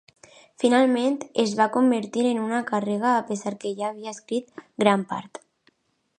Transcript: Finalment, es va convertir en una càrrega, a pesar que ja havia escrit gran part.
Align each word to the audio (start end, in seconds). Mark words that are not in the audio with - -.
Finalment, 0.61 1.17
es 1.43 1.53
va 1.59 1.67
convertir 1.75 2.25
en 2.31 2.41
una 2.47 2.63
càrrega, 2.73 3.13
a 3.19 3.23
pesar 3.31 3.57
que 3.65 3.75
ja 3.83 3.93
havia 3.93 4.19
escrit 4.19 4.67
gran 4.87 5.07
part. 5.15 5.45